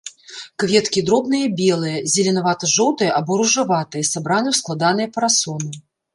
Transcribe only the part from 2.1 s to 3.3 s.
зелянява-жоўтыя